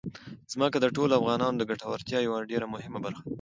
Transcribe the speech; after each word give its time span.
ځمکه 0.51 0.77
د 0.81 0.85
ټولو 0.95 1.13
افغانانو 1.19 1.57
د 1.59 1.63
ګټورتیا 1.71 2.19
یوه 2.27 2.47
ډېره 2.51 2.65
مهمه 2.73 2.99
برخه 3.05 3.21
ده. 3.25 3.29